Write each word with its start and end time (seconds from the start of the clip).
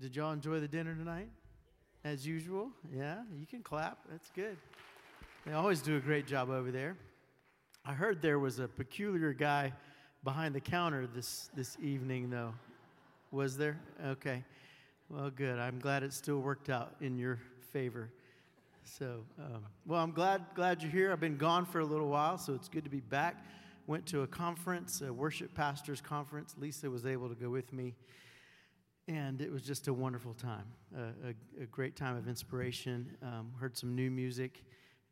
Did 0.00 0.14
y'all 0.14 0.30
enjoy 0.30 0.60
the 0.60 0.68
dinner 0.68 0.94
tonight? 0.94 1.28
As 2.04 2.24
usual? 2.24 2.70
Yeah, 2.96 3.16
you 3.36 3.46
can 3.46 3.64
clap. 3.64 3.98
That's 4.08 4.30
good. 4.30 4.56
They 5.44 5.52
always 5.52 5.80
do 5.80 5.96
a 5.96 6.00
great 6.00 6.24
job 6.24 6.50
over 6.50 6.70
there. 6.70 6.96
I 7.84 7.94
heard 7.94 8.22
there 8.22 8.38
was 8.38 8.60
a 8.60 8.68
peculiar 8.68 9.32
guy 9.32 9.72
behind 10.22 10.54
the 10.54 10.60
counter 10.60 11.08
this, 11.08 11.50
this 11.52 11.76
evening, 11.82 12.30
though. 12.30 12.54
Was 13.32 13.56
there? 13.56 13.80
Okay. 14.06 14.44
Well, 15.10 15.30
good. 15.30 15.58
I'm 15.58 15.80
glad 15.80 16.04
it 16.04 16.12
still 16.12 16.38
worked 16.38 16.70
out 16.70 16.94
in 17.00 17.18
your 17.18 17.40
favor. 17.72 18.08
So, 18.84 19.24
um, 19.38 19.64
well, 19.84 20.00
I'm 20.00 20.12
glad 20.12 20.44
glad 20.54 20.80
you're 20.80 20.92
here. 20.92 21.10
I've 21.10 21.18
been 21.18 21.36
gone 21.36 21.66
for 21.66 21.80
a 21.80 21.84
little 21.84 22.08
while, 22.08 22.38
so 22.38 22.54
it's 22.54 22.68
good 22.68 22.84
to 22.84 22.90
be 22.90 23.00
back. 23.00 23.44
Went 23.88 24.06
to 24.06 24.22
a 24.22 24.26
conference, 24.28 25.00
a 25.00 25.12
worship 25.12 25.54
pastors 25.54 26.00
conference. 26.00 26.54
Lisa 26.56 26.88
was 26.88 27.04
able 27.04 27.28
to 27.28 27.34
go 27.34 27.50
with 27.50 27.72
me, 27.72 27.94
and 29.08 29.40
it 29.40 29.50
was 29.50 29.62
just 29.62 29.88
a 29.88 29.92
wonderful 29.92 30.34
time, 30.34 30.66
a, 30.94 31.28
a, 31.28 31.62
a 31.62 31.66
great 31.66 31.96
time 31.96 32.14
of 32.16 32.28
inspiration. 32.28 33.16
Um, 33.22 33.50
heard 33.58 33.76
some 33.76 33.94
new 33.94 34.10
music, 34.10 34.62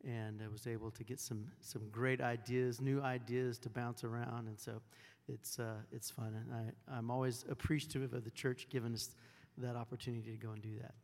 and 0.04 0.42
I 0.44 0.48
was 0.48 0.66
able 0.66 0.90
to 0.92 1.02
get 1.02 1.18
some 1.18 1.46
some 1.60 1.88
great 1.90 2.20
ideas, 2.20 2.80
new 2.80 3.00
ideas 3.00 3.58
to 3.60 3.70
bounce 3.70 4.04
around, 4.04 4.48
and 4.48 4.60
so 4.60 4.82
it's 5.28 5.58
uh, 5.58 5.76
it's 5.90 6.10
fun. 6.10 6.34
And 6.34 6.54
I, 6.54 6.96
I'm 6.98 7.10
always 7.10 7.44
appreciative 7.50 8.12
of 8.12 8.24
the 8.24 8.30
church 8.30 8.68
giving 8.68 8.92
us 8.92 9.16
that 9.58 9.74
opportunity 9.74 10.30
to 10.30 10.38
go 10.38 10.52
and 10.52 10.62
do 10.62 10.78
that. 10.82 10.94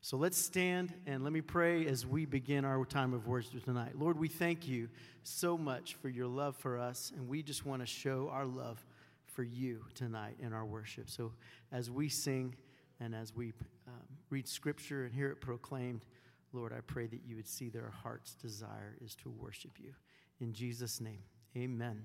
So 0.00 0.16
let's 0.16 0.36
stand 0.36 0.92
and 1.06 1.22
let 1.22 1.32
me 1.32 1.40
pray 1.40 1.86
as 1.86 2.04
we 2.04 2.26
begin 2.26 2.64
our 2.64 2.84
time 2.84 3.14
of 3.14 3.28
worship 3.28 3.64
tonight. 3.64 3.96
Lord, 3.96 4.18
we 4.18 4.26
thank 4.26 4.66
you 4.66 4.88
so 5.22 5.56
much 5.56 5.94
for 5.94 6.08
your 6.08 6.26
love 6.26 6.56
for 6.56 6.76
us, 6.76 7.12
and 7.14 7.28
we 7.28 7.40
just 7.40 7.64
want 7.64 7.82
to 7.82 7.86
show 7.86 8.28
our 8.32 8.44
love 8.44 8.84
for 9.32 9.42
you 9.42 9.84
tonight 9.94 10.36
in 10.40 10.52
our 10.52 10.64
worship. 10.64 11.08
So 11.08 11.32
as 11.70 11.90
we 11.90 12.08
sing 12.08 12.54
and 13.00 13.14
as 13.14 13.34
we 13.34 13.52
um, 13.88 13.94
read 14.30 14.46
scripture 14.46 15.04
and 15.04 15.14
hear 15.14 15.30
it 15.30 15.40
proclaimed, 15.40 16.04
Lord, 16.52 16.72
I 16.72 16.80
pray 16.80 17.06
that 17.06 17.20
you 17.26 17.36
would 17.36 17.48
see 17.48 17.70
their 17.70 17.90
heart's 18.02 18.34
desire 18.34 18.96
is 19.00 19.14
to 19.16 19.30
worship 19.30 19.72
you. 19.78 19.94
In 20.40 20.52
Jesus' 20.52 21.00
name, 21.00 21.22
amen. 21.56 22.02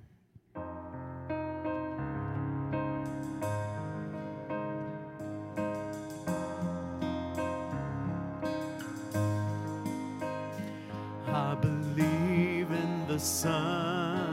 I 11.27 11.55
believe 11.55 12.71
in 12.71 13.05
the 13.07 13.19
Son. 13.19 14.26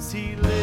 Because 0.00 0.12
He 0.12 0.34
lives. 0.36 0.59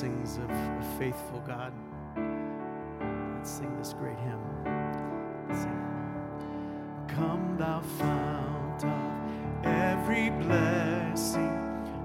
blessings 0.00 0.38
of 0.38 0.48
a 0.48 0.96
faithful 0.98 1.40
God. 1.46 1.72
Let's 3.36 3.50
sing 3.50 3.76
this 3.76 3.92
great 3.92 4.16
hymn. 4.16 4.40
Sing. 5.54 7.06
Come, 7.08 7.56
thou 7.58 7.80
fount 7.98 8.84
of 8.84 9.66
every 9.66 10.30
blessing, 10.30 11.52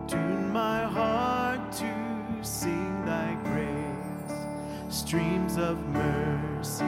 tune 0.10 0.52
my 0.52 0.84
heart 0.84 1.72
to 1.74 1.94
sing 2.42 3.06
thy 3.06 3.34
grace. 3.46 4.94
Streams 4.94 5.58
of 5.58 5.80
mercy 5.88 6.84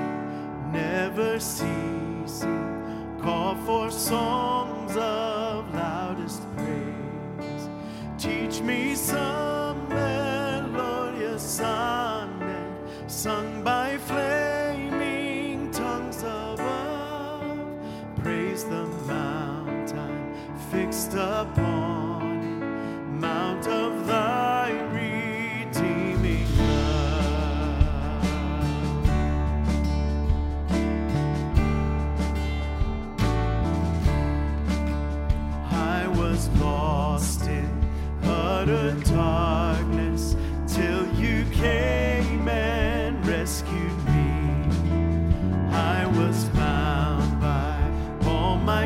never 0.74 1.40
ceasing, 1.40 3.18
call 3.22 3.56
for 3.66 3.90
songs 3.90 4.98
of 4.98 5.37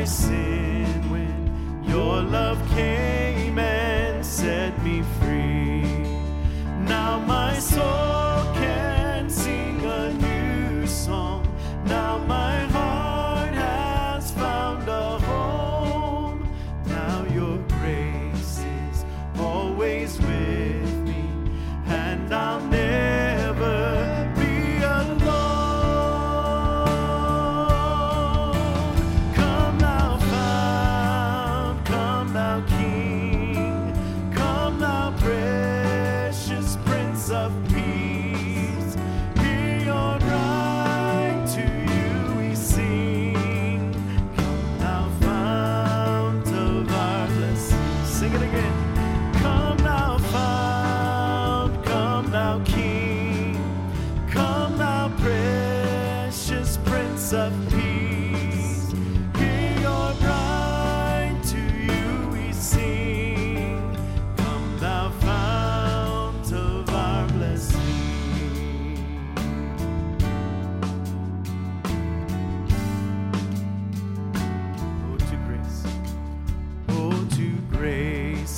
sin 0.05 0.85
when 1.11 1.83
your 1.87 2.21
love 2.21 2.57
came. 2.75 3.00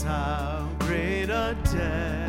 how 0.03 0.67
great 0.79 1.29
a 1.29 1.55
debt. 1.71 2.23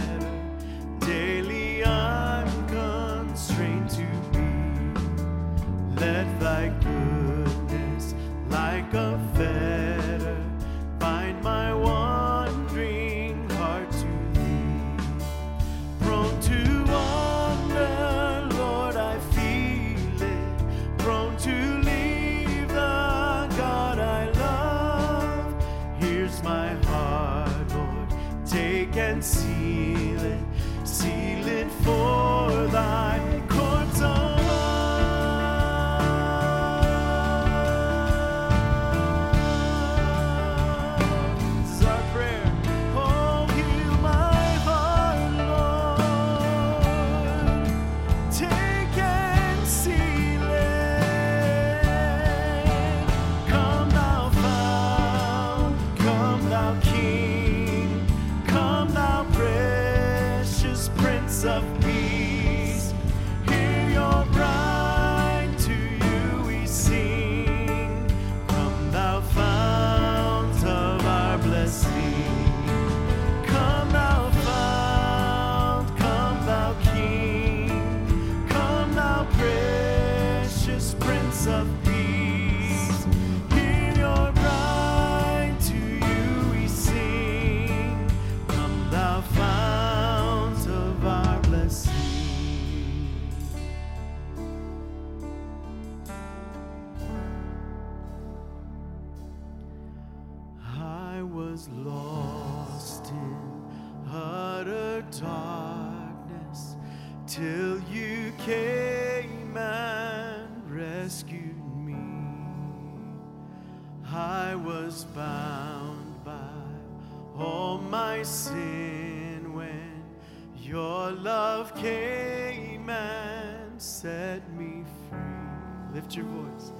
Lift 125.94 126.16
your 126.16 126.24
voice. 126.24 126.72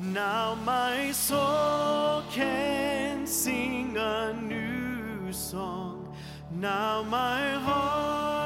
Now 0.00 0.56
my 0.56 1.12
soul 1.12 2.22
can 2.32 3.24
sing 3.24 3.96
a 3.96 4.32
new 4.32 5.32
song. 5.32 6.12
Now 6.50 7.04
my 7.04 7.52
heart 7.52 8.45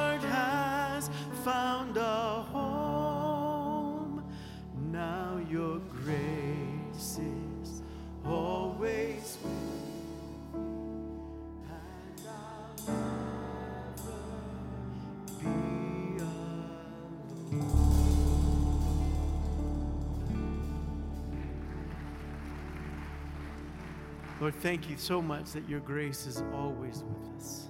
Lord, 24.50 24.62
thank 24.62 24.90
you 24.90 24.96
so 24.96 25.22
much 25.22 25.52
that 25.52 25.68
your 25.68 25.78
grace 25.78 26.26
is 26.26 26.42
always 26.52 27.04
with 27.04 27.36
us. 27.36 27.68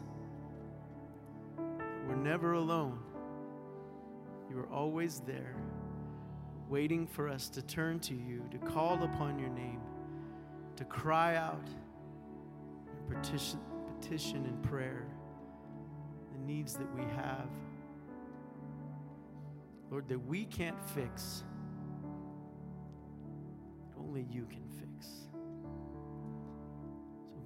We're 2.09 2.17
never 2.17 2.55
alone. 2.55 2.99
You 4.49 4.61
are 4.61 4.69
always 4.73 5.21
there, 5.27 5.57
waiting 6.71 7.07
for 7.07 7.29
us 7.29 7.51
to 7.51 7.61
turn 7.61 8.01
to 8.01 8.15
you, 8.15 8.49
to 8.51 8.57
call 8.57 8.95
upon 9.03 9.39
your 9.39 9.51
name, 9.51 9.83
to 10.77 10.87
cry 10.87 11.37
out 11.37 11.69
and 12.89 13.15
petition, 13.15 13.61
petition 14.01 14.47
and 14.47 14.63
prayer 14.63 15.05
the 16.33 16.39
needs 16.47 16.77
that 16.77 16.91
we 16.95 17.03
have. 17.15 17.51
Lord, 19.91 20.09
that 20.09 20.19
we 20.19 20.47
can't 20.47 20.83
fix, 20.95 21.45
only 23.99 24.27
you 24.33 24.47
can 24.47 24.65
fix. 24.79 25.30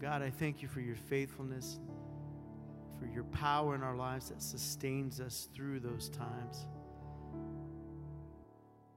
God, 0.05 0.21
I 0.21 0.29
thank 0.29 0.61
you 0.61 0.69
for 0.69 0.81
your 0.81 0.97
faithfulness, 0.97 1.81
for 3.01 3.07
your 3.07 3.25
power 3.25 3.75
in 3.75 3.83
our 3.83 3.97
lives 3.97 4.29
that 4.29 4.43
sustains 4.43 5.19
us 5.19 5.49
through 5.55 5.81
those 5.81 6.11
times. 6.11 6.67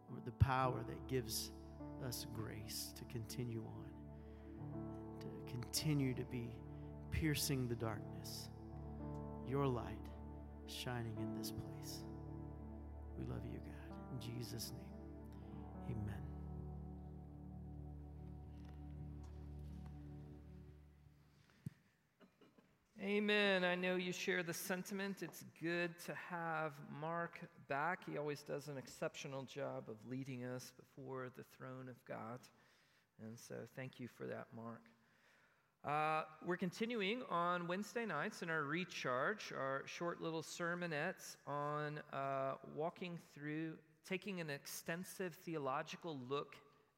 Lord, 0.09 0.25
the 0.25 0.33
power 0.33 0.83
that 0.85 1.07
gives 1.07 1.51
us 2.05 2.27
grace 2.35 2.93
to 2.97 3.05
continue 3.05 3.63
on, 3.63 5.21
to 5.21 5.27
continue 5.49 6.13
to 6.13 6.25
be 6.25 6.49
piercing 7.11 7.69
the 7.69 7.75
darkness. 7.75 8.49
Your 9.47 9.65
light 9.65 10.09
shining 10.67 11.15
in 11.21 11.37
this 11.37 11.51
place. 11.51 12.03
We 13.17 13.23
love 13.23 13.45
you, 13.49 13.59
God. 13.59 13.95
In 14.11 14.19
Jesus' 14.19 14.73
name, 14.73 15.97
amen. 16.03 16.16
Amen. 23.07 23.63
I 23.63 23.75
know 23.75 23.95
you 23.95 24.11
share 24.11 24.43
the 24.43 24.53
sentiment. 24.53 25.19
It's 25.21 25.45
good 25.61 25.97
to 26.07 26.13
have 26.29 26.73
Mark 26.99 27.39
back. 27.69 27.99
He 28.05 28.17
always 28.17 28.41
does 28.41 28.67
an 28.67 28.77
exceptional 28.77 29.43
job 29.43 29.85
of 29.87 29.95
leading 30.09 30.43
us 30.43 30.73
before 30.77 31.29
the 31.37 31.45
throne 31.57 31.87
of 31.87 31.95
God. 32.03 32.39
And 33.23 33.39
so 33.39 33.55
thank 33.77 34.01
you 34.01 34.09
for 34.09 34.25
that, 34.25 34.47
Mark. 34.53 34.81
Uh, 35.85 36.23
we're 36.45 36.57
continuing 36.57 37.21
on 37.29 37.65
Wednesday 37.65 38.05
nights 38.05 38.41
in 38.41 38.49
our 38.49 38.63
recharge, 38.63 39.53
our 39.57 39.83
short 39.85 40.21
little 40.21 40.43
sermonettes 40.43 41.37
on 41.47 42.01
uh, 42.11 42.55
walking 42.75 43.17
through, 43.33 43.75
taking 44.05 44.41
an 44.41 44.49
extensive 44.49 45.33
theological 45.45 46.19
look 46.27 46.57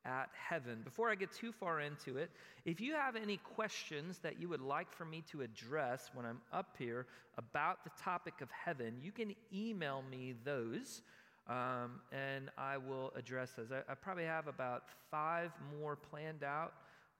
at 0.09 0.29
heaven. 0.33 0.81
Before 0.83 1.09
I 1.09 1.15
get 1.15 1.31
too 1.31 1.51
far 1.51 1.81
into 1.81 2.17
it, 2.17 2.31
if 2.65 2.81
you 2.81 2.93
have 2.95 3.15
any 3.15 3.37
questions 3.37 4.17
that 4.19 4.41
you 4.41 4.49
would 4.49 4.61
like 4.61 4.91
for 4.91 5.05
me 5.05 5.23
to 5.31 5.41
address 5.41 6.09
when 6.13 6.25
I'm 6.25 6.41
up 6.51 6.75
here 6.79 7.05
about 7.37 7.83
the 7.83 7.91
topic 8.01 8.41
of 8.41 8.49
heaven, 8.49 8.95
you 9.03 9.11
can 9.11 9.35
email 9.53 10.03
me 10.09 10.33
those. 10.43 11.03
Um, 11.47 12.01
and 12.11 12.49
I 12.57 12.77
will 12.77 13.13
address 13.15 13.51
those. 13.55 13.71
I, 13.71 13.91
I, 13.91 13.95
probably 13.95 14.25
have 14.25 14.47
about 14.47 14.83
five 15.09 15.51
more 15.79 15.95
planned 15.95 16.43
out, 16.43 16.73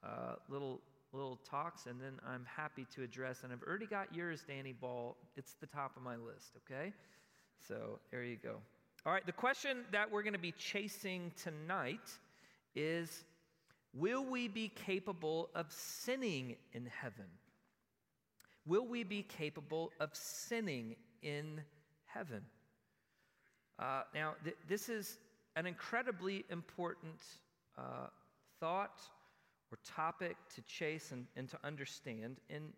uh, 0.03 0.35
little 0.49 0.81
little 1.13 1.39
talks, 1.49 1.87
and 1.87 1.99
then 1.99 2.13
I'm 2.27 2.45
happy 2.45 2.85
to 2.93 3.01
address. 3.01 3.39
And 3.43 3.51
I've 3.51 3.63
already 3.63 3.87
got 3.87 4.13
yours, 4.13 4.43
Danny 4.47 4.73
Ball. 4.73 5.15
It's 5.35 5.53
the 5.53 5.65
top 5.65 5.97
of 5.97 6.03
my 6.03 6.15
list. 6.15 6.51
Okay, 6.57 6.93
so 7.67 7.97
there 8.11 8.23
you 8.23 8.35
go. 8.35 8.57
All 9.03 9.13
right, 9.13 9.25
the 9.25 9.31
question 9.31 9.79
that 9.91 10.11
we're 10.11 10.21
going 10.21 10.33
to 10.33 10.39
be 10.39 10.51
chasing 10.51 11.31
tonight 11.41 12.19
is 12.75 13.23
Will 13.93 14.23
we 14.23 14.47
be 14.47 14.69
capable 14.69 15.49
of 15.55 15.71
sinning 15.71 16.55
in 16.73 16.85
heaven? 16.85 17.25
Will 18.65 18.85
we 18.85 19.03
be 19.03 19.23
capable 19.23 19.91
of 19.99 20.11
sinning 20.13 20.95
in 21.23 21.61
heaven? 22.05 22.43
Uh, 23.79 24.03
now, 24.13 24.35
th- 24.43 24.57
this 24.67 24.89
is 24.89 25.17
an 25.55 25.65
incredibly 25.65 26.45
important 26.51 27.19
uh, 27.77 28.07
thought 28.59 28.99
or 29.71 29.79
topic 29.83 30.35
to 30.53 30.61
chase 30.61 31.11
and, 31.11 31.25
and 31.35 31.49
to 31.49 31.57
understand. 31.63 32.37
And, 32.49 32.73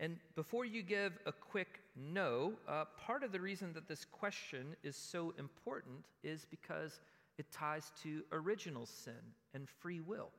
and 0.00 0.16
before 0.34 0.64
you 0.64 0.82
give 0.82 1.18
a 1.26 1.32
quick 1.32 1.80
no, 1.94 2.54
uh, 2.66 2.86
part 2.98 3.22
of 3.22 3.30
the 3.30 3.40
reason 3.40 3.72
that 3.74 3.86
this 3.86 4.04
question 4.04 4.74
is 4.82 4.96
so 4.96 5.34
important 5.38 6.04
is 6.24 6.46
because 6.50 6.98
it 7.38 7.50
ties 7.52 7.92
to 8.02 8.22
original 8.32 8.84
sin 8.84 9.14
and 9.54 9.68
free 9.68 10.00
will. 10.00 10.30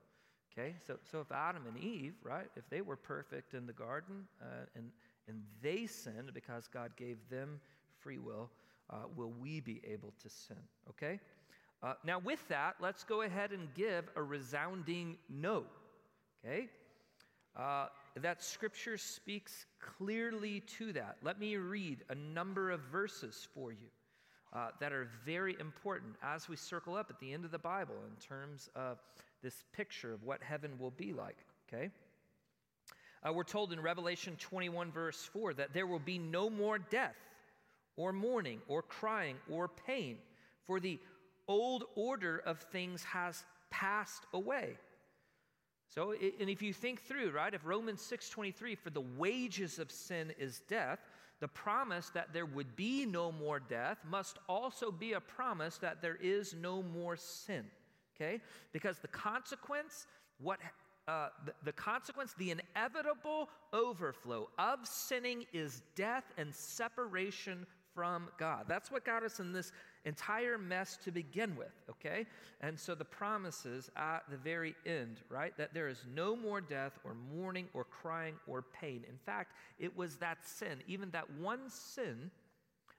Okay, 0.52 0.76
so, 0.86 0.98
so 1.10 1.22
if 1.22 1.32
Adam 1.32 1.64
and 1.68 1.78
Eve, 1.78 2.16
right, 2.24 2.48
if 2.56 2.70
they 2.70 2.82
were 2.82 2.96
perfect 2.96 3.54
in 3.54 3.66
the 3.66 3.74
garden 3.74 4.28
uh, 4.42 4.66
and, 4.76 4.92
and 5.28 5.42
they 5.62 5.86
sinned 5.86 6.34
because 6.34 6.68
God 6.68 6.92
gave 6.98 7.18
them 7.30 7.62
free 8.00 8.18
will, 8.18 8.50
uh, 8.90 9.04
will 9.16 9.32
we 9.40 9.60
be 9.60 9.80
able 9.90 10.14
to 10.22 10.30
sin? 10.30 10.58
Okay? 10.90 11.20
Uh, 11.82 11.94
now, 12.04 12.20
with 12.20 12.46
that, 12.50 12.76
let's 12.82 13.04
go 13.04 13.22
ahead 13.22 13.52
and 13.52 13.74
give 13.74 14.10
a 14.16 14.24
resounding 14.24 15.18
no. 15.30 15.64
Okay? 16.44 16.68
Uh, 17.56 17.86
that 18.18 18.44
scripture 18.44 18.98
speaks 18.98 19.66
clearly 19.80 20.62
to 20.62 20.92
that. 20.94 21.18
Let 21.24 21.40
me 21.40 21.56
read 21.58 22.04
a 22.10 22.16
number 22.16 22.72
of 22.72 22.82
verses 22.92 23.48
for 23.54 23.72
you 23.72 23.88
uh, 24.54 24.70
that 24.80 24.92
are 24.92 25.08
very 25.26 25.56
important 25.60 26.16
as 26.24 26.50
we 26.50 26.56
circle 26.56 26.96
up 26.96 27.10
at 27.10 27.20
the 27.20 27.34
end 27.34 27.46
of 27.46 27.52
the 27.52 27.60
Bible 27.60 27.96
in 28.08 28.16
terms 28.22 28.70
of 28.76 28.98
this 29.44 29.64
picture 29.74 30.14
of 30.14 30.24
what 30.24 30.42
heaven 30.42 30.72
will 30.80 30.92
be 30.92 31.14
like, 31.14 31.38
okay? 31.68 31.90
Uh, 33.24 33.34
we're 33.34 33.44
told 33.44 33.74
in 33.74 33.80
Revelation 33.80 34.36
21, 34.40 34.92
verse 34.92 35.30
4, 35.34 35.54
that 35.56 35.74
there 35.74 35.88
will 35.88 36.00
be 36.00 36.18
no 36.18 36.50
more 36.50 36.80
death, 36.80 37.16
or 37.96 38.14
mourning, 38.14 38.60
or 38.68 38.82
crying, 38.82 39.36
or 39.50 39.68
pain, 39.68 40.18
for 40.66 40.80
the 40.80 41.00
old 41.48 41.84
order 41.96 42.42
of 42.46 42.60
things 42.60 43.04
has 43.04 43.44
passed 43.70 44.24
away. 44.34 44.78
So, 45.94 46.12
and 46.12 46.50
if 46.50 46.62
you 46.62 46.72
think 46.72 47.02
through, 47.02 47.32
right, 47.32 47.54
if 47.54 47.66
Romans 47.66 48.02
6:23, 48.02 48.76
for 48.78 48.92
the 48.92 49.02
wages 49.02 49.80
of 49.80 49.92
sin 49.92 50.34
is 50.38 50.62
death, 50.68 51.00
the 51.40 51.48
promise 51.48 52.10
that 52.10 52.34
there 52.34 52.46
would 52.46 52.76
be 52.76 53.06
no 53.06 53.32
more 53.32 53.60
death 53.60 53.98
must 54.10 54.38
also 54.48 54.92
be 54.92 55.14
a 55.14 55.22
promise 55.22 55.78
that 55.78 56.02
there 56.02 56.18
is 56.22 56.54
no 56.54 56.84
more 56.84 57.16
sin. 57.16 57.66
Okay? 58.16 58.42
Because 58.74 59.00
the 59.00 59.08
consequence, 59.08 60.08
what 60.42 60.60
uh, 61.08 61.30
the, 61.46 61.54
the 61.64 61.72
consequence, 61.72 62.36
the 62.38 62.52
inevitable 62.52 63.50
overflow 63.74 64.48
of 64.60 64.86
sinning 64.86 65.46
is 65.54 65.82
death 65.96 66.26
and 66.38 66.54
separation 66.54 67.66
from 67.96 68.30
God. 68.38 68.66
That's 68.68 68.92
what 68.92 69.06
got 69.06 69.24
us 69.24 69.40
in 69.40 69.52
this 69.52 69.72
entire 70.06 70.58
mess 70.58 70.98
to 71.04 71.12
begin 71.12 71.56
with, 71.56 71.74
okay? 71.90 72.26
And 72.62 72.80
so 72.80 72.96
the 72.96 73.06
promises 73.06 73.90
at 73.96 74.24
the 74.30 74.38
very 74.38 74.76
end, 74.86 75.22
right, 75.30 75.56
that 75.58 75.74
there 75.74 75.88
is 75.88 76.06
no 76.14 76.36
more 76.36 76.62
death 76.62 76.98
or 77.04 77.16
mourning 77.36 77.68
or 77.74 77.84
crying 77.84 78.36
or 78.48 78.62
pain. 78.62 79.04
In 79.10 79.18
fact, 79.18 79.54
it 79.78 79.96
was 79.96 80.16
that 80.18 80.38
sin, 80.46 80.80
even 80.88 81.10
that 81.12 81.30
one 81.40 81.70
sin, 81.70 82.32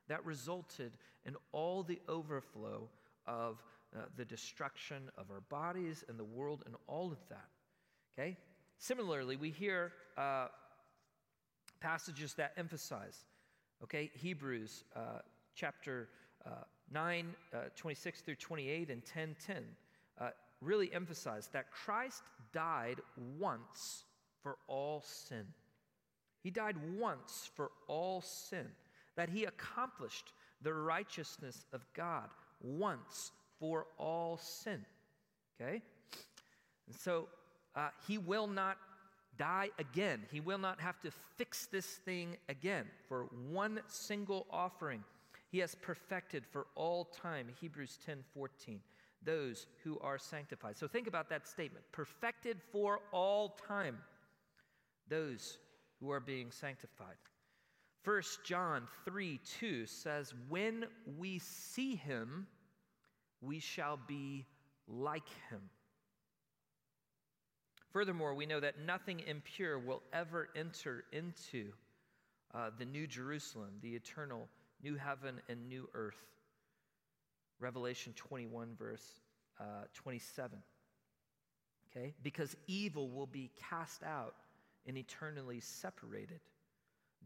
that 0.08 0.24
resulted 0.24 0.92
in 1.24 1.36
all 1.52 1.82
the 1.82 2.00
overflow 2.08 2.88
of 3.26 3.62
uh, 3.96 4.02
the 4.16 4.24
destruction 4.24 5.10
of 5.16 5.30
our 5.30 5.40
bodies 5.48 6.04
and 6.08 6.18
the 6.18 6.24
world 6.24 6.62
and 6.66 6.74
all 6.86 7.10
of 7.10 7.18
that, 7.28 7.48
okay? 8.12 8.36
Similarly, 8.78 9.36
we 9.36 9.50
hear 9.50 9.92
uh, 10.16 10.48
passages 11.80 12.34
that 12.34 12.52
emphasize, 12.56 13.24
okay, 13.82 14.10
Hebrews 14.14 14.84
uh, 14.94 15.20
chapter 15.54 16.08
uh, 16.46 16.64
9, 16.90 17.34
uh, 17.54 17.58
26 17.76 18.20
through 18.20 18.34
28, 18.36 18.90
and 18.90 19.04
10, 19.04 19.36
10 19.46 19.64
uh, 20.20 20.30
really 20.60 20.92
emphasize 20.92 21.48
that 21.52 21.70
Christ 21.70 22.22
died 22.52 23.00
once 23.38 24.04
for 24.42 24.56
all 24.66 25.02
sin. 25.02 25.46
He 26.42 26.50
died 26.50 26.76
once 26.98 27.50
for 27.54 27.70
all 27.86 28.20
sin, 28.20 28.66
that 29.16 29.28
he 29.28 29.44
accomplished 29.44 30.32
the 30.62 30.72
righteousness 30.72 31.64
of 31.72 31.84
God 31.94 32.28
once 32.62 33.32
for 33.58 33.86
all 33.98 34.38
sin. 34.38 34.84
Okay? 35.60 35.82
And 36.86 36.96
so 36.96 37.28
uh, 37.76 37.88
he 38.06 38.18
will 38.18 38.46
not 38.46 38.78
die 39.38 39.70
again. 39.78 40.22
He 40.30 40.40
will 40.40 40.58
not 40.58 40.80
have 40.80 41.00
to 41.00 41.10
fix 41.36 41.66
this 41.66 41.86
thing 41.86 42.36
again 42.48 42.86
for 43.08 43.26
one 43.50 43.80
single 43.86 44.46
offering 44.50 45.02
he 45.50 45.58
has 45.58 45.74
perfected 45.74 46.44
for 46.46 46.66
all 46.76 47.04
time, 47.04 47.48
Hebrews 47.60 47.98
10 48.06 48.18
14, 48.34 48.80
those 49.22 49.66
who 49.82 49.98
are 49.98 50.18
sanctified. 50.18 50.76
So 50.76 50.86
think 50.86 51.08
about 51.08 51.28
that 51.30 51.46
statement 51.46 51.84
perfected 51.92 52.58
for 52.70 53.00
all 53.12 53.58
time, 53.66 53.98
those 55.08 55.58
who 56.00 56.10
are 56.10 56.20
being 56.20 56.50
sanctified. 56.50 57.16
1 58.04 58.22
John 58.44 58.86
3 59.04 59.40
2 59.58 59.86
says, 59.86 60.32
When 60.48 60.86
we 61.18 61.38
see 61.38 61.96
him, 61.96 62.46
we 63.42 63.58
shall 63.58 63.98
be 64.06 64.46
like 64.86 65.28
him. 65.50 65.60
Furthermore, 67.92 68.34
we 68.34 68.46
know 68.46 68.60
that 68.60 68.80
nothing 68.86 69.20
impure 69.26 69.78
will 69.78 70.02
ever 70.12 70.48
enter 70.54 71.04
into 71.12 71.72
uh, 72.54 72.70
the 72.78 72.84
New 72.84 73.06
Jerusalem, 73.06 73.70
the 73.82 73.94
eternal 73.94 74.48
new 74.82 74.96
heaven 74.96 75.40
and 75.48 75.68
new 75.68 75.88
earth. 75.94 76.16
Revelation 77.58 78.12
21, 78.16 78.74
verse 78.78 79.20
uh, 79.60 79.84
27. 79.94 80.58
okay? 81.90 82.14
Because 82.22 82.56
evil 82.66 83.10
will 83.10 83.26
be 83.26 83.50
cast 83.68 84.02
out 84.02 84.34
and 84.86 84.96
eternally 84.96 85.60
separated. 85.60 86.40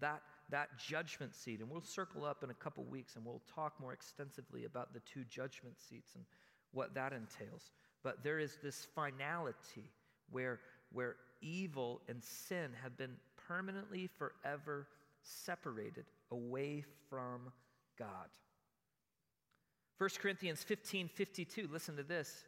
That, 0.00 0.22
that 0.50 0.70
judgment 0.78 1.34
seat, 1.34 1.60
and 1.60 1.70
we'll 1.70 1.80
circle 1.80 2.24
up 2.24 2.42
in 2.42 2.50
a 2.50 2.54
couple 2.54 2.84
weeks 2.84 3.14
and 3.14 3.24
we'll 3.24 3.42
talk 3.54 3.80
more 3.80 3.92
extensively 3.92 4.64
about 4.64 4.92
the 4.92 5.00
two 5.00 5.22
judgment 5.24 5.76
seats 5.78 6.16
and 6.16 6.24
what 6.72 6.94
that 6.94 7.12
entails. 7.12 7.70
But 8.02 8.24
there 8.24 8.40
is 8.40 8.58
this 8.62 8.88
finality 8.94 9.84
where, 10.30 10.58
where 10.92 11.16
evil 11.40 12.00
and 12.08 12.22
sin 12.22 12.70
have 12.82 12.96
been 12.96 13.14
permanently, 13.46 14.10
forever 14.18 14.88
separated 15.22 16.04
away 16.34 16.84
from 17.08 17.52
God. 17.98 18.28
1 19.98 20.10
Corinthians 20.20 20.62
15 20.62 21.08
52, 21.08 21.68
listen 21.72 21.96
to 21.96 22.02
this, 22.02 22.44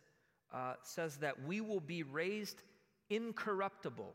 uh, 0.52 0.74
says 0.82 1.16
that 1.18 1.44
we 1.46 1.60
will 1.60 1.80
be 1.80 2.02
raised 2.02 2.62
incorruptible. 3.08 4.12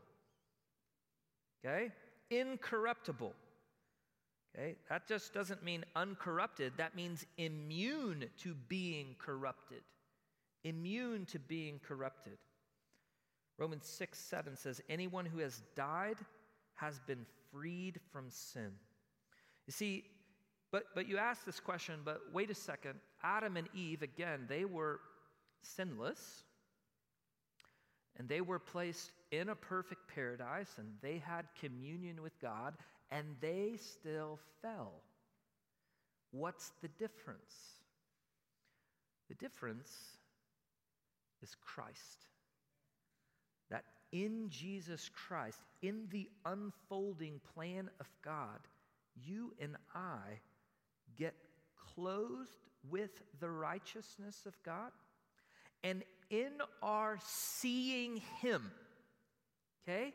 Okay? 1.64 1.90
Incorruptible. 2.30 3.32
Okay? 4.54 4.76
That 4.90 5.08
just 5.08 5.32
doesn't 5.32 5.64
mean 5.64 5.84
uncorrupted, 5.96 6.72
that 6.76 6.94
means 6.94 7.24
immune 7.38 8.26
to 8.42 8.54
being 8.68 9.16
corrupted. 9.18 9.82
Immune 10.64 11.26
to 11.26 11.38
being 11.38 11.80
corrupted. 11.86 12.38
Romans 13.58 13.86
6 13.86 14.18
7 14.18 14.56
says, 14.56 14.80
Anyone 14.88 15.26
who 15.26 15.38
has 15.38 15.62
died 15.74 16.18
has 16.74 17.00
been 17.06 17.24
freed 17.50 18.00
from 18.12 18.26
sin. 18.28 18.72
You 19.66 19.72
see, 19.72 20.04
but, 20.70 20.84
but 20.94 21.06
you 21.06 21.18
ask 21.18 21.44
this 21.44 21.60
question, 21.60 22.00
but 22.04 22.20
wait 22.32 22.50
a 22.50 22.54
second. 22.54 22.94
Adam 23.22 23.56
and 23.56 23.68
Eve, 23.74 24.02
again, 24.02 24.46
they 24.48 24.64
were 24.64 25.00
sinless, 25.60 26.44
and 28.16 28.28
they 28.28 28.40
were 28.40 28.58
placed 28.58 29.12
in 29.30 29.50
a 29.50 29.54
perfect 29.54 30.08
paradise, 30.14 30.70
and 30.78 30.88
they 31.02 31.18
had 31.18 31.44
communion 31.60 32.22
with 32.22 32.38
God, 32.40 32.74
and 33.10 33.24
they 33.40 33.76
still 33.76 34.38
fell. 34.62 34.92
What's 36.30 36.72
the 36.80 36.88
difference? 36.98 37.54
The 39.28 39.34
difference 39.34 39.90
is 41.42 41.54
Christ. 41.64 42.26
That 43.70 43.84
in 44.12 44.48
Jesus 44.48 45.10
Christ, 45.26 45.58
in 45.82 46.06
the 46.10 46.28
unfolding 46.44 47.40
plan 47.54 47.90
of 48.00 48.08
God, 48.24 48.60
you 49.14 49.54
and 49.60 49.76
I 49.94 50.40
get 51.16 51.34
clothed 51.94 52.50
with 52.88 53.10
the 53.40 53.50
righteousness 53.50 54.44
of 54.46 54.60
God. 54.64 54.90
And 55.84 56.02
in 56.30 56.52
our 56.82 57.18
seeing 57.24 58.22
Him, 58.40 58.70
okay? 59.82 60.14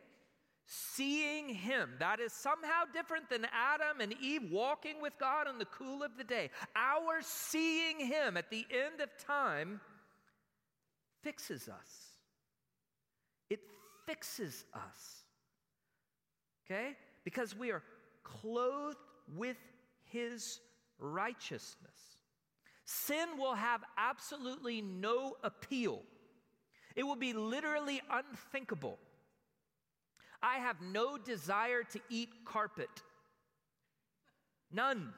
Seeing 0.65 1.49
Him, 1.49 1.91
that 1.99 2.19
is 2.19 2.33
somehow 2.33 2.83
different 2.93 3.29
than 3.29 3.45
Adam 3.53 4.01
and 4.01 4.13
Eve 4.21 4.51
walking 4.51 5.01
with 5.01 5.13
God 5.19 5.47
in 5.47 5.57
the 5.59 5.65
cool 5.65 6.03
of 6.03 6.17
the 6.17 6.23
day. 6.23 6.49
Our 6.75 7.21
seeing 7.21 7.99
Him 7.99 8.35
at 8.37 8.49
the 8.49 8.65
end 8.71 9.01
of 9.01 9.09
time 9.17 9.79
fixes 11.23 11.69
us. 11.69 12.11
It 13.49 13.59
fixes 14.05 14.65
us, 14.73 15.23
okay? 16.65 16.95
Because 17.23 17.55
we 17.55 17.71
are 17.71 17.83
clothed 18.27 18.97
with 19.35 19.57
His 20.05 20.59
righteousness. 20.99 22.17
Sin 22.85 23.37
will 23.37 23.55
have 23.55 23.81
absolutely 23.97 24.81
no 24.81 25.35
appeal. 25.43 26.01
It 26.95 27.03
will 27.03 27.15
be 27.15 27.33
literally 27.33 28.01
unthinkable. 28.09 28.97
I 30.41 30.57
have 30.57 30.81
no 30.81 31.17
desire 31.17 31.83
to 31.83 31.99
eat 32.09 32.29
carpet. 32.45 32.89
None. 34.71 35.13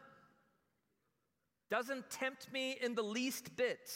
Doesn't 1.69 2.10
tempt 2.10 2.52
me 2.52 2.78
in 2.82 2.95
the 2.95 3.04
least 3.04 3.56
bit. 3.56 3.89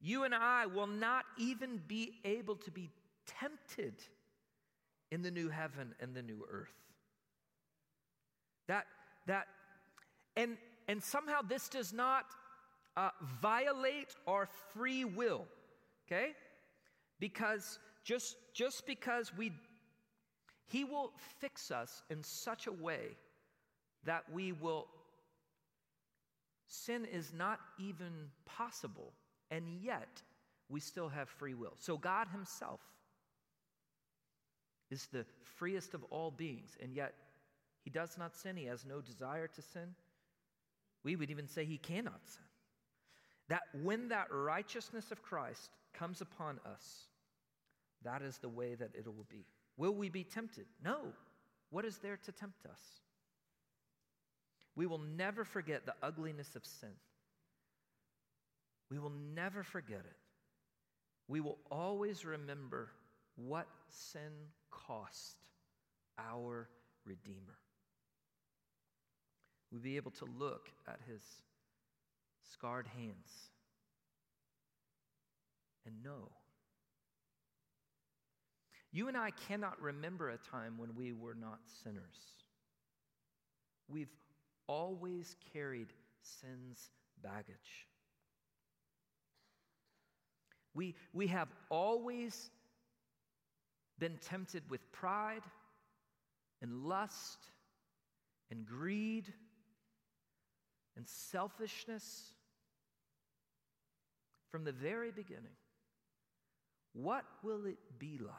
You 0.00 0.24
and 0.24 0.34
I 0.34 0.66
will 0.66 0.86
not 0.86 1.24
even 1.38 1.80
be 1.86 2.14
able 2.24 2.56
to 2.56 2.70
be 2.70 2.90
tempted 3.26 3.94
in 5.10 5.22
the 5.22 5.30
new 5.30 5.48
heaven 5.48 5.94
and 6.00 6.14
the 6.14 6.22
new 6.22 6.44
earth. 6.50 6.81
That, 8.72 8.86
that 9.26 9.48
and, 10.34 10.56
and 10.88 11.02
somehow 11.02 11.42
this 11.46 11.68
does 11.68 11.92
not 11.92 12.24
uh, 12.96 13.10
violate 13.42 14.16
our 14.26 14.48
free 14.72 15.04
will, 15.04 15.44
okay? 16.06 16.30
Because 17.20 17.78
just, 18.02 18.34
just 18.54 18.86
because 18.86 19.30
we, 19.36 19.52
He 20.68 20.84
will 20.84 21.12
fix 21.38 21.70
us 21.70 22.02
in 22.08 22.24
such 22.24 22.66
a 22.66 22.72
way 22.72 23.18
that 24.04 24.24
we 24.32 24.52
will, 24.52 24.86
sin 26.66 27.04
is 27.04 27.30
not 27.36 27.60
even 27.78 28.30
possible, 28.46 29.12
and 29.50 29.64
yet 29.82 30.22
we 30.70 30.80
still 30.80 31.10
have 31.10 31.28
free 31.28 31.52
will. 31.52 31.74
So 31.78 31.98
God 31.98 32.26
Himself 32.32 32.80
is 34.90 35.08
the 35.12 35.26
freest 35.58 35.92
of 35.92 36.02
all 36.04 36.30
beings, 36.30 36.78
and 36.82 36.94
yet 36.94 37.12
He 37.82 37.90
does 37.90 38.16
not 38.16 38.36
sin, 38.36 38.56
He 38.56 38.66
has 38.66 38.84
no 38.84 39.00
desire 39.00 39.48
to 39.48 39.62
sin. 39.62 39.94
We 41.04 41.16
would 41.16 41.30
even 41.30 41.48
say 41.48 41.64
he 41.64 41.78
cannot 41.78 42.20
sin. 42.24 42.44
That 43.48 43.62
when 43.82 44.08
that 44.08 44.28
righteousness 44.30 45.10
of 45.10 45.22
Christ 45.22 45.70
comes 45.92 46.20
upon 46.20 46.60
us, 46.64 47.06
that 48.04 48.22
is 48.22 48.38
the 48.38 48.48
way 48.48 48.74
that 48.74 48.90
it 48.94 49.06
will 49.06 49.26
be. 49.28 49.46
Will 49.76 49.94
we 49.94 50.08
be 50.08 50.24
tempted? 50.24 50.66
No. 50.84 50.98
What 51.70 51.84
is 51.84 51.98
there 51.98 52.18
to 52.24 52.32
tempt 52.32 52.66
us? 52.66 52.80
We 54.74 54.86
will 54.86 54.98
never 54.98 55.44
forget 55.44 55.84
the 55.86 55.94
ugliness 56.02 56.56
of 56.56 56.64
sin. 56.64 56.94
We 58.90 58.98
will 58.98 59.12
never 59.34 59.62
forget 59.62 60.00
it. 60.00 60.16
We 61.28 61.40
will 61.40 61.58
always 61.70 62.24
remember 62.24 62.90
what 63.36 63.66
sin 63.88 64.32
cost 64.70 65.36
our 66.18 66.68
Redeemer 67.04 67.58
we'd 69.72 69.82
be 69.82 69.96
able 69.96 70.10
to 70.10 70.26
look 70.38 70.68
at 70.86 71.00
his 71.08 71.22
scarred 72.52 72.86
hands 72.86 73.50
and 75.86 75.94
know. 76.04 76.30
You 78.92 79.08
and 79.08 79.16
I 79.16 79.30
cannot 79.48 79.80
remember 79.80 80.28
a 80.28 80.36
time 80.36 80.74
when 80.76 80.94
we 80.94 81.12
were 81.12 81.34
not 81.34 81.60
sinners. 81.82 82.18
We've 83.88 84.12
always 84.66 85.34
carried 85.52 85.88
sin's 86.20 86.90
baggage. 87.22 87.86
We, 90.74 90.94
we 91.14 91.26
have 91.28 91.48
always 91.70 92.50
been 93.98 94.18
tempted 94.18 94.62
with 94.68 94.92
pride 94.92 95.42
and 96.60 96.84
lust 96.84 97.38
and 98.50 98.66
greed 98.66 99.32
and 100.96 101.06
selfishness 101.08 102.32
from 104.50 104.64
the 104.64 104.72
very 104.72 105.10
beginning. 105.10 105.56
What 106.92 107.24
will 107.42 107.64
it 107.66 107.78
be 107.98 108.18
like 108.20 108.36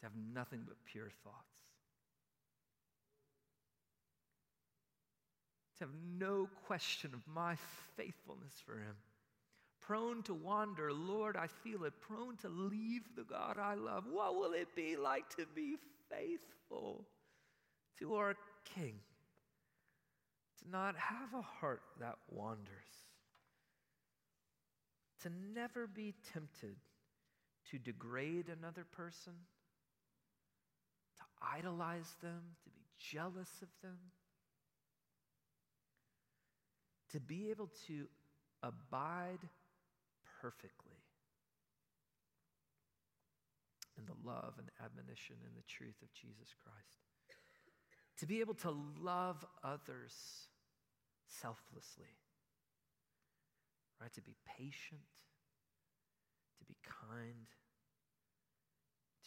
to 0.00 0.06
have 0.06 0.12
nothing 0.34 0.62
but 0.66 0.76
pure 0.90 1.10
thoughts? 1.22 1.36
To 5.78 5.84
have 5.84 5.94
no 6.18 6.48
question 6.66 7.10
of 7.12 7.20
my 7.32 7.56
faithfulness 7.96 8.54
for 8.64 8.72
Him. 8.72 8.96
Prone 9.80 10.22
to 10.24 10.34
wander, 10.34 10.92
Lord, 10.92 11.36
I 11.36 11.46
feel 11.46 11.84
it. 11.84 11.92
Prone 12.00 12.36
to 12.38 12.48
leave 12.48 13.02
the 13.16 13.24
God 13.24 13.58
I 13.58 13.74
love. 13.74 14.04
What 14.10 14.36
will 14.36 14.52
it 14.52 14.68
be 14.76 14.96
like 14.96 15.28
to 15.36 15.46
be 15.54 15.76
faithful? 16.10 17.04
To 18.00 18.14
our 18.14 18.34
King, 18.74 18.94
to 20.58 20.70
not 20.70 20.94
have 20.96 21.34
a 21.34 21.42
heart 21.42 21.82
that 22.00 22.16
wanders, 22.28 22.68
to 25.22 25.30
never 25.54 25.86
be 25.86 26.14
tempted 26.32 26.76
to 27.70 27.78
degrade 27.78 28.46
another 28.48 28.84
person, 28.84 29.32
to 31.16 31.22
idolize 31.56 32.16
them, 32.22 32.40
to 32.64 32.70
be 32.70 32.82
jealous 32.98 33.50
of 33.62 33.68
them, 33.82 33.98
to 37.12 37.20
be 37.20 37.50
able 37.50 37.70
to 37.86 38.06
abide 38.62 39.40
perfectly 40.40 41.02
in 43.98 44.04
the 44.06 44.28
love 44.28 44.54
and 44.58 44.68
admonition 44.84 45.36
and 45.44 45.54
the 45.56 45.68
truth 45.68 45.96
of 46.02 46.12
Jesus 46.12 46.54
Christ 46.64 47.09
to 48.20 48.26
be 48.26 48.40
able 48.40 48.54
to 48.54 48.70
love 49.02 49.44
others 49.64 50.14
selflessly. 51.26 52.12
right? 54.00 54.12
To 54.12 54.22
be 54.22 54.36
patient, 54.58 55.00
to 56.58 56.64
be 56.66 56.76
kind, 56.84 57.48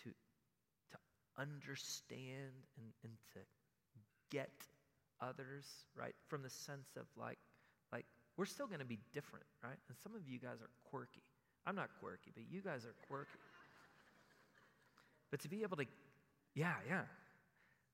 to, 0.03 0.10
to 0.91 0.97
understand 1.39 2.53
and, 2.77 2.88
and 3.03 3.13
to 3.34 3.39
get 4.32 4.51
others, 5.21 5.65
right? 5.95 6.13
From 6.27 6.43
the 6.43 6.49
sense 6.49 6.89
of 6.97 7.06
like, 7.17 7.39
like 7.91 8.06
we're 8.38 8.45
still 8.45 8.67
going 8.67 8.79
to 8.79 8.86
be 8.86 8.99
different, 9.12 9.45
right? 9.63 9.77
And 9.89 9.97
some 10.03 10.15
of 10.15 10.27
you 10.27 10.39
guys 10.39 10.62
are 10.62 10.69
quirky. 10.89 11.23
I'm 11.65 11.75
not 11.75 11.89
quirky, 11.99 12.32
but 12.34 12.43
you 12.49 12.62
guys 12.62 12.86
are 12.86 12.95
quirky. 13.08 13.32
But 15.32 15.39
to 15.41 15.49
be 15.49 15.63
able 15.63 15.77
to, 15.77 15.86
yeah, 16.53 16.75
yeah. 16.88 17.06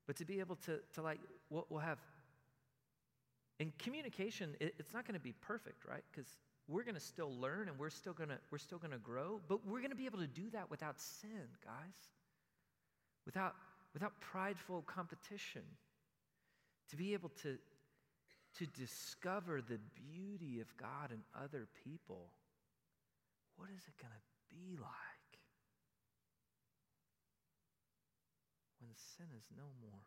But 0.09 0.15
to 0.15 0.25
be 0.25 0.39
able 0.39 0.55
to, 0.65 0.79
to 0.95 1.03
like, 1.03 1.19
we'll, 1.51 1.67
we'll 1.69 1.81
have, 1.81 1.99
in 3.59 3.71
communication, 3.77 4.55
it, 4.59 4.73
it's 4.79 4.91
not 4.91 5.05
going 5.05 5.13
to 5.13 5.19
be 5.19 5.35
perfect, 5.39 5.85
right? 5.87 6.01
Because 6.11 6.25
we're 6.67 6.81
going 6.81 6.95
to 6.95 6.99
still 6.99 7.31
learn 7.39 7.69
and 7.69 7.77
we're 7.77 7.91
still 7.91 8.13
going 8.13 8.29
to 8.29 8.39
we're 8.49 8.57
still 8.57 8.79
going 8.79 8.89
to 8.89 8.97
grow 8.97 9.39
but 9.47 9.63
we're 9.67 9.79
going 9.79 9.91
to 9.91 9.95
be 9.95 10.07
able 10.07 10.17
to 10.17 10.25
do 10.25 10.49
that 10.51 10.71
without 10.71 10.99
sin 10.99 11.47
guys. 11.63 12.09
Without 13.27 13.53
without 13.93 14.13
prideful 14.19 14.81
competition. 14.87 15.61
To 16.89 16.95
be 16.95 17.13
able 17.13 17.29
to 17.43 17.59
to 18.57 18.65
discover 18.65 19.61
the 19.61 19.77
beauty 19.93 20.59
of 20.59 20.75
God 20.75 21.11
in 21.11 21.19
other 21.39 21.67
people 21.83 22.31
what 23.57 23.69
is 23.69 23.83
it 23.87 23.93
going 24.01 24.13
to 24.13 24.55
be 24.55 24.75
like 24.81 25.08
sin 28.95 29.27
is 29.35 29.45
no 29.55 29.65
more 29.81 30.01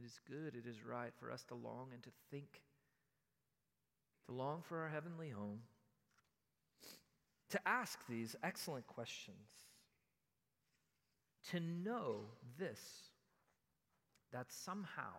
It 0.00 0.06
is 0.06 0.18
good, 0.26 0.54
it 0.54 0.66
is 0.66 0.82
right 0.82 1.12
for 1.18 1.30
us 1.30 1.44
to 1.48 1.54
long 1.54 1.88
and 1.92 2.02
to 2.04 2.10
think, 2.30 2.62
to 4.26 4.32
long 4.32 4.62
for 4.66 4.78
our 4.78 4.88
heavenly 4.88 5.28
home, 5.28 5.60
to 7.50 7.68
ask 7.68 7.98
these 8.08 8.34
excellent 8.42 8.86
questions, 8.86 9.36
to 11.50 11.60
know 11.60 12.20
this 12.58 12.80
that 14.32 14.50
somehow 14.50 15.12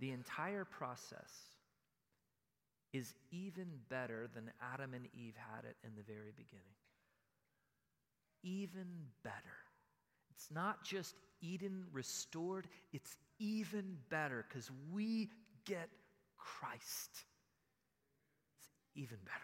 the 0.00 0.10
entire 0.10 0.64
process 0.64 1.30
is 2.92 3.14
even 3.30 3.68
better 3.88 4.28
than 4.34 4.50
Adam 4.74 4.94
and 4.94 5.06
Eve 5.14 5.36
had 5.36 5.64
it 5.64 5.76
in 5.84 5.94
the 5.94 6.02
very 6.02 6.32
beginning. 6.36 6.74
Even 8.42 8.86
better. 9.22 9.34
It's 10.30 10.50
not 10.50 10.84
just 10.84 11.14
Eden 11.40 11.84
restored, 11.92 12.68
it's 12.92 13.16
even 13.38 13.96
better 14.08 14.44
because 14.48 14.70
we 14.92 15.30
get 15.64 15.88
Christ. 16.36 17.10
It's 18.58 18.70
even 18.94 19.18
better. 19.24 19.42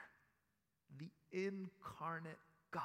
The 0.99 1.11
incarnate 1.33 2.39
God 2.71 2.83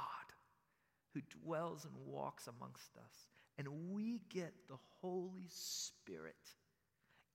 who 1.13 1.21
dwells 1.43 1.85
and 1.85 1.93
walks 2.05 2.47
amongst 2.47 2.97
us. 2.97 3.27
And 3.57 3.67
we 3.91 4.21
get 4.29 4.53
the 4.67 4.77
Holy 5.01 5.47
Spirit 5.47 6.35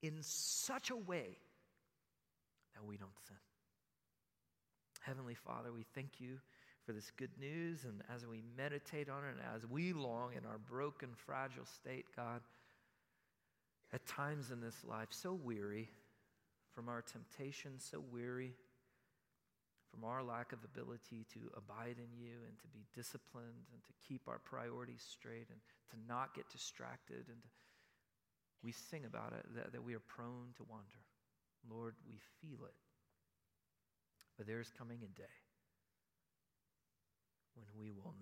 in 0.02 0.16
such 0.20 0.90
a 0.90 0.96
way 0.96 1.38
that 2.74 2.84
we 2.84 2.96
don't 2.96 3.10
sin. 3.26 3.36
Heavenly 5.00 5.34
Father, 5.34 5.72
we 5.72 5.84
thank 5.94 6.20
you 6.20 6.38
for 6.88 6.94
this 6.94 7.12
good 7.18 7.36
news. 7.38 7.84
And 7.84 8.00
as 8.08 8.24
we 8.24 8.42
meditate 8.56 9.10
on 9.10 9.22
it, 9.22 9.36
and 9.36 9.44
as 9.54 9.68
we 9.68 9.92
long 9.92 10.30
in 10.32 10.46
our 10.46 10.56
broken, 10.56 11.10
fragile 11.14 11.66
state, 11.66 12.06
God, 12.16 12.40
at 13.92 14.06
times 14.06 14.50
in 14.50 14.62
this 14.62 14.82
life, 14.88 15.08
so 15.10 15.34
weary 15.34 15.90
from 16.74 16.88
our 16.88 17.02
temptation, 17.02 17.72
so 17.76 18.02
weary 18.10 18.54
from 19.92 20.08
our 20.08 20.22
lack 20.22 20.52
of 20.52 20.60
ability 20.64 21.26
to 21.34 21.40
abide 21.58 21.96
in 21.98 22.08
you 22.16 22.40
and 22.48 22.56
to 22.58 22.68
be 22.72 22.86
disciplined 22.94 23.68
and 23.74 23.84
to 23.84 23.92
keep 24.08 24.22
our 24.26 24.38
priorities 24.38 25.04
straight 25.04 25.48
and 25.50 25.60
to 25.90 25.96
not 26.08 26.34
get 26.34 26.48
distracted. 26.48 27.28
And 27.28 27.42
to, 27.42 27.48
we 28.64 28.72
sing 28.72 29.04
about 29.04 29.34
it 29.38 29.44
that, 29.56 29.72
that 29.72 29.84
we 29.84 29.92
are 29.92 30.00
prone 30.08 30.56
to 30.56 30.64
wander. 30.70 31.04
Lord, 31.70 31.96
we 32.08 32.16
feel 32.40 32.64
it. 32.64 32.74
But 34.38 34.46
there's 34.46 34.72
coming 34.78 35.00
a 35.04 35.18
day 35.18 35.47
when 37.58 37.66
we 37.74 37.90
will 37.90 38.14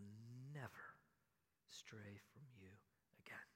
never 0.54 0.96
stray 1.68 2.16
from 2.32 2.42
you 2.56 2.72
again. 3.20 3.48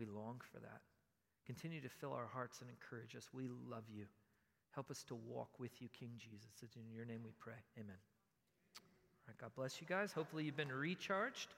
We 0.00 0.06
long 0.06 0.40
for 0.52 0.58
that. 0.60 0.80
Continue 1.46 1.80
to 1.80 1.88
fill 1.88 2.12
our 2.12 2.26
hearts 2.26 2.60
and 2.60 2.70
encourage 2.70 3.14
us. 3.16 3.28
We 3.32 3.48
love 3.68 3.84
you. 3.92 4.06
Help 4.72 4.90
us 4.90 5.04
to 5.04 5.14
walk 5.14 5.50
with 5.58 5.82
you, 5.82 5.88
King 5.88 6.12
Jesus. 6.16 6.50
It's 6.62 6.76
in 6.76 6.90
your 6.94 7.04
name 7.04 7.20
we 7.24 7.32
pray. 7.38 7.60
Amen. 7.78 7.96
All 7.98 9.28
right, 9.28 9.38
God 9.38 9.50
bless 9.56 9.80
you 9.80 9.86
guys. 9.86 10.12
Hopefully, 10.12 10.44
you've 10.44 10.56
been 10.56 10.72
recharged. 10.72 11.54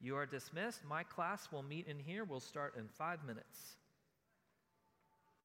You 0.00 0.16
are 0.16 0.26
dismissed. 0.26 0.84
My 0.84 1.02
class 1.02 1.48
will 1.50 1.62
meet 1.62 1.86
in 1.86 1.98
here. 1.98 2.24
We'll 2.24 2.40
start 2.40 2.74
in 2.76 2.88
five 2.88 3.24
minutes. 3.24 3.76